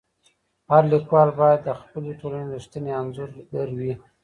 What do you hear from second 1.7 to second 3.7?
خپلي ټولني رښتينی انځورګر